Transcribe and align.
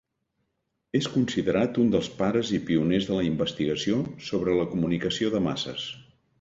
És 0.99 1.09
considerat 1.17 1.77
un 1.83 1.91
dels 1.97 2.09
pares 2.23 2.55
i 2.59 2.61
pioners 2.71 3.11
de 3.11 3.19
la 3.19 3.27
investigació 3.29 4.01
sobre 4.33 4.59
la 4.63 4.69
comunicació 4.75 5.33
de 5.37 5.47
masses. 5.51 5.89